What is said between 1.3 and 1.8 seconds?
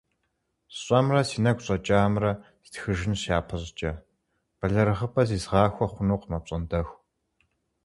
нэгу